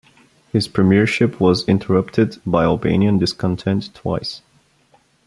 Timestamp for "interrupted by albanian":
1.69-3.19